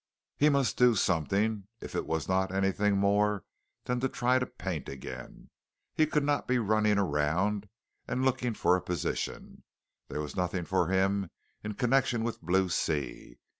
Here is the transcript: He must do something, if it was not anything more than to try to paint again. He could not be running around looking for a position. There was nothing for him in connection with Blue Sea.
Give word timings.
He 0.35 0.49
must 0.49 0.77
do 0.77 0.95
something, 0.95 1.67
if 1.79 1.93
it 1.93 2.07
was 2.07 2.27
not 2.27 2.51
anything 2.51 2.97
more 2.97 3.43
than 3.83 3.99
to 3.99 4.09
try 4.09 4.39
to 4.39 4.47
paint 4.47 4.89
again. 4.89 5.51
He 5.93 6.07
could 6.07 6.23
not 6.23 6.47
be 6.47 6.57
running 6.57 6.97
around 6.97 7.69
looking 8.09 8.55
for 8.55 8.75
a 8.75 8.81
position. 8.81 9.61
There 10.07 10.21
was 10.21 10.35
nothing 10.35 10.65
for 10.65 10.87
him 10.87 11.29
in 11.63 11.75
connection 11.75 12.23
with 12.23 12.41
Blue 12.41 12.67
Sea. 12.69 13.37